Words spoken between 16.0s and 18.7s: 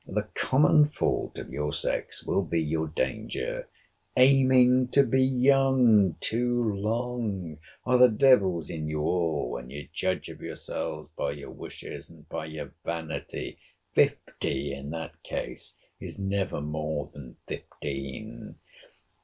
never more than fifteen.